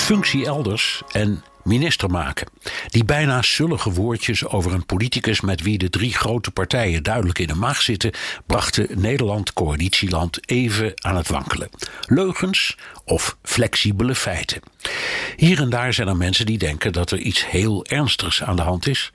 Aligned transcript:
Functie 0.00 0.46
elders 0.46 1.02
en 1.10 1.44
minister 1.64 2.10
maken. 2.10 2.48
Die 2.86 3.04
bijna 3.04 3.42
zullige 3.42 3.92
woordjes 3.92 4.46
over 4.46 4.72
een 4.72 4.86
politicus 4.86 5.40
met 5.40 5.62
wie 5.62 5.78
de 5.78 5.90
drie 5.90 6.14
grote 6.14 6.50
partijen 6.50 7.02
duidelijk 7.02 7.38
in 7.38 7.46
de 7.46 7.54
maag 7.54 7.82
zitten, 7.82 8.12
brachten 8.46 9.00
Nederland 9.00 9.52
coalitieland 9.52 10.48
even 10.48 10.92
aan 10.94 11.16
het 11.16 11.28
wankelen. 11.28 11.68
Leugens 12.06 12.76
of 13.04 13.36
flexibele 13.42 14.14
feiten. 14.14 14.60
Hier 15.36 15.60
en 15.60 15.70
daar 15.70 15.92
zijn 15.92 16.08
er 16.08 16.16
mensen 16.16 16.46
die 16.46 16.58
denken 16.58 16.92
dat 16.92 17.10
er 17.10 17.18
iets 17.18 17.46
heel 17.46 17.84
ernstigs 17.84 18.42
aan 18.42 18.56
de 18.56 18.62
hand 18.62 18.86
is. 18.88 19.12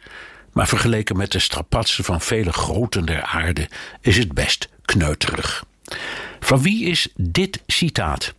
Maar 0.53 0.67
vergeleken 0.67 1.17
met 1.17 1.31
de 1.31 1.39
strapatsen 1.39 2.03
van 2.03 2.21
vele 2.21 2.53
groten 2.53 3.05
der 3.05 3.21
aarde 3.21 3.69
is 4.01 4.17
het 4.17 4.33
best 4.33 4.69
kneuterig. 4.85 5.65
Van 6.39 6.61
wie 6.61 6.85
is 6.85 7.07
dit 7.15 7.61
citaat? 7.67 8.33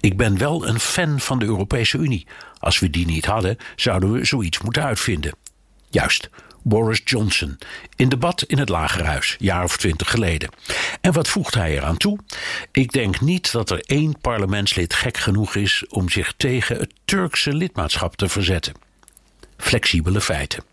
Ik 0.00 0.16
ben 0.16 0.38
wel 0.38 0.66
een 0.66 0.80
fan 0.80 1.20
van 1.20 1.38
de 1.38 1.44
Europese 1.44 1.98
Unie. 1.98 2.26
Als 2.58 2.78
we 2.78 2.90
die 2.90 3.06
niet 3.06 3.24
hadden, 3.24 3.56
zouden 3.76 4.12
we 4.12 4.24
zoiets 4.24 4.60
moeten 4.60 4.82
uitvinden. 4.82 5.34
Juist, 5.88 6.28
Boris 6.62 7.00
Johnson. 7.04 7.58
In 7.96 8.08
debat 8.08 8.42
in 8.42 8.58
het 8.58 8.68
Lagerhuis, 8.68 9.36
jaar 9.38 9.64
of 9.64 9.76
twintig 9.76 10.10
geleden. 10.10 10.50
En 11.00 11.12
wat 11.12 11.28
voegt 11.28 11.54
hij 11.54 11.76
eraan 11.76 11.96
toe? 11.96 12.18
Ik 12.72 12.92
denk 12.92 13.20
niet 13.20 13.52
dat 13.52 13.70
er 13.70 13.80
één 13.80 14.20
parlementslid 14.20 14.94
gek 14.94 15.16
genoeg 15.16 15.54
is 15.54 15.84
om 15.88 16.08
zich 16.08 16.34
tegen 16.36 16.76
het 16.76 16.92
Turkse 17.04 17.54
lidmaatschap 17.54 18.16
te 18.16 18.28
verzetten. 18.28 18.74
Flexibele 19.56 20.20
feiten. 20.20 20.64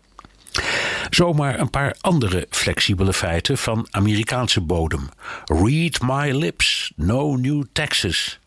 Zomaar 1.10 1.58
een 1.58 1.70
paar 1.70 1.96
andere 2.00 2.46
flexibele 2.50 3.12
feiten 3.12 3.58
van 3.58 3.86
Amerikaanse 3.90 4.60
bodem. 4.60 5.08
Read 5.44 6.00
my 6.02 6.32
lips, 6.32 6.92
no 6.96 7.36
new 7.36 7.64
taxes. 7.72 8.38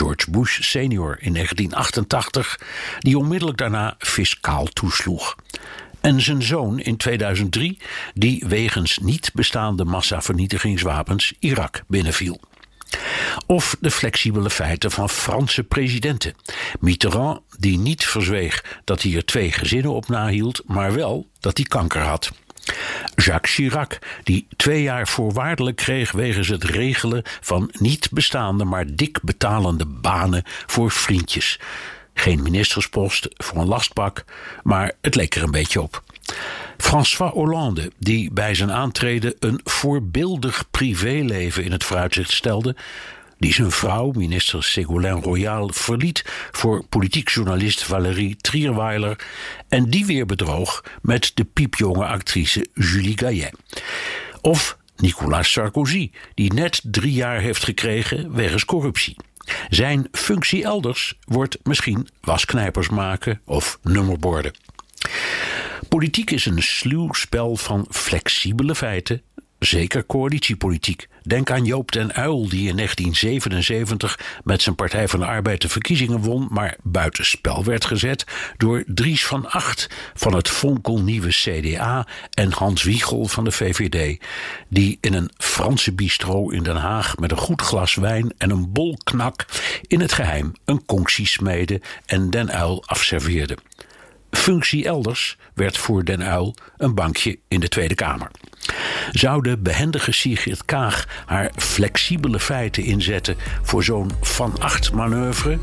George 0.00 0.30
Bush 0.30 0.60
senior 0.60 1.16
in 1.20 1.32
1988, 1.32 2.60
die 2.98 3.18
onmiddellijk 3.18 3.58
daarna 3.58 3.94
fiscaal 3.98 4.66
toesloeg. 4.66 5.36
En 6.00 6.20
zijn 6.20 6.42
zoon 6.42 6.78
in 6.78 6.96
2003, 6.96 7.78
die 8.14 8.44
wegens 8.46 8.98
niet 8.98 9.30
bestaande 9.34 9.84
massavernietigingswapens 9.84 11.32
Irak 11.38 11.82
binnenviel. 11.88 12.40
Of 13.46 13.76
de 13.80 13.90
flexibele 13.90 14.50
feiten 14.50 14.90
van 14.90 15.08
Franse 15.08 15.62
presidenten. 15.64 16.34
Mitterrand, 16.78 17.40
die 17.58 17.78
niet 17.78 18.06
verzweeg 18.06 18.80
dat 18.84 19.02
hij 19.02 19.14
er 19.14 19.24
twee 19.24 19.52
gezinnen 19.52 19.92
op 19.92 20.08
nahield, 20.08 20.62
maar 20.66 20.94
wel 20.94 21.30
dat 21.40 21.56
hij 21.56 21.66
kanker 21.66 22.02
had. 22.02 22.30
Jacques 23.14 23.54
Chirac, 23.54 23.98
die 24.24 24.46
twee 24.56 24.82
jaar 24.82 25.08
voorwaardelijk 25.08 25.76
kreeg 25.76 26.12
wegens 26.12 26.48
het 26.48 26.64
regelen 26.64 27.22
van 27.40 27.70
niet 27.78 28.08
bestaande 28.10 28.64
maar 28.64 28.94
dik 28.94 29.18
betalende 29.22 29.86
banen 29.86 30.42
voor 30.66 30.90
vriendjes. 30.90 31.60
Geen 32.14 32.42
ministerspost 32.42 33.28
voor 33.36 33.58
een 33.58 33.68
lastbak, 33.68 34.24
maar 34.62 34.92
het 35.00 35.14
leek 35.14 35.34
er 35.34 35.42
een 35.42 35.50
beetje 35.50 35.80
op. 35.80 36.02
François 36.76 37.32
Hollande, 37.32 37.92
die 37.98 38.32
bij 38.32 38.54
zijn 38.54 38.72
aantreden 38.72 39.34
een 39.38 39.60
voorbeeldig 39.64 40.70
privéleven 40.70 41.64
in 41.64 41.72
het 41.72 41.84
vooruitzicht 41.84 42.32
stelde, 42.32 42.76
die 43.40 43.52
zijn 43.52 43.70
vrouw, 43.70 44.10
minister 44.10 44.64
Ségolène 44.64 45.20
Royal, 45.20 45.70
verliet 45.72 46.24
voor 46.50 46.84
politiek 46.88 47.28
journalist 47.28 47.84
Valérie 47.84 48.36
Trierweiler 48.36 49.26
en 49.68 49.90
die 49.90 50.06
weer 50.06 50.26
bedroog 50.26 50.84
met 51.02 51.30
de 51.34 51.44
piepjonge 51.44 52.06
actrice 52.06 52.66
Julie 52.74 53.18
Gaillet. 53.18 53.54
Of 54.40 54.78
Nicolas 54.96 55.52
Sarkozy, 55.52 56.10
die 56.34 56.52
net 56.52 56.80
drie 56.84 57.12
jaar 57.12 57.40
heeft 57.40 57.64
gekregen 57.64 58.34
wegens 58.34 58.64
corruptie. 58.64 59.16
Zijn 59.68 60.08
functie 60.12 60.64
elders 60.64 61.18
wordt 61.24 61.58
misschien 61.62 62.08
wasknijpers 62.20 62.88
maken 62.88 63.40
of 63.44 63.78
nummerborden. 63.82 64.52
Politiek 65.88 66.30
is 66.30 66.46
een 66.46 66.62
sluw 66.62 67.12
spel 67.12 67.56
van 67.56 67.86
flexibele 67.90 68.74
feiten, 68.74 69.22
zeker 69.60 70.06
coalitiepolitiek. 70.06 71.08
Denk 71.22 71.50
aan 71.50 71.64
Joop 71.64 71.92
den 71.92 72.12
Uil, 72.12 72.48
die 72.48 72.68
in 72.68 72.76
1977 72.76 74.18
met 74.44 74.62
zijn 74.62 74.74
Partij 74.74 75.08
van 75.08 75.20
de 75.20 75.26
Arbeid 75.26 75.60
de 75.60 75.68
verkiezingen 75.68 76.20
won, 76.20 76.46
maar 76.50 76.76
buitenspel 76.82 77.64
werd 77.64 77.84
gezet 77.84 78.24
door 78.56 78.84
Dries 78.86 79.26
van 79.26 79.50
Acht 79.50 79.88
van 80.14 80.34
het 80.34 80.48
fonkelnieuwe 80.48 81.28
CDA 81.28 82.06
en 82.30 82.52
Hans 82.52 82.82
Wiegel 82.82 83.26
van 83.26 83.44
de 83.44 83.52
VVD, 83.52 84.20
die 84.68 84.98
in 85.00 85.14
een 85.14 85.30
Franse 85.36 85.92
bistro 85.92 86.48
in 86.48 86.62
Den 86.62 86.76
Haag 86.76 87.16
met 87.16 87.30
een 87.30 87.36
goed 87.36 87.62
glas 87.62 87.94
wijn 87.94 88.34
en 88.38 88.50
een 88.50 88.72
bol 88.72 88.98
knak 89.04 89.46
in 89.86 90.00
het 90.00 90.12
geheim 90.12 90.52
een 90.64 90.84
conctie 90.86 91.26
smeden 91.26 91.80
en 92.06 92.30
den 92.30 92.50
Uil 92.50 92.82
afserveerden. 92.86 93.58
Functie 94.30 94.84
elders 94.84 95.36
werd 95.54 95.78
voor 95.78 96.04
Den 96.04 96.22
Uil 96.22 96.54
een 96.76 96.94
bankje 96.94 97.38
in 97.48 97.60
de 97.60 97.68
Tweede 97.68 97.94
Kamer. 97.94 98.30
Zou 99.10 99.42
de 99.42 99.58
behendige 99.58 100.12
Sigrid 100.12 100.64
Kaag 100.64 101.06
haar 101.26 101.50
flexibele 101.56 102.40
feiten 102.40 102.84
inzetten 102.84 103.36
voor 103.62 103.84
zo'n 103.84 104.10
van 104.20 104.58
acht 104.58 104.92
manoeuvre? 104.92 105.58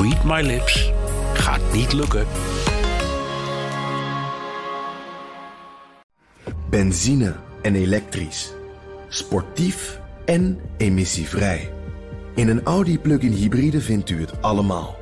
Read 0.00 0.24
my 0.24 0.42
lips. 0.42 0.92
Gaat 1.34 1.72
niet 1.72 1.92
lukken. 1.92 2.26
Benzine 6.70 7.34
en 7.62 7.74
elektrisch. 7.74 8.52
Sportief 9.08 10.00
en 10.24 10.60
emissievrij. 10.76 11.72
In 12.34 12.48
een 12.48 12.62
Audi 12.62 12.98
plug-in 12.98 13.32
hybride 13.32 13.80
vindt 13.80 14.10
u 14.10 14.20
het 14.20 14.42
allemaal. 14.42 14.98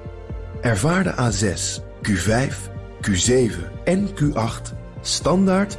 Ervaar 0.61 1.03
de 1.03 1.13
A6, 1.13 1.83
Q5, 2.09 2.55
Q7 3.09 3.53
en 3.85 4.09
Q8 4.09 4.75
standaard 5.01 5.79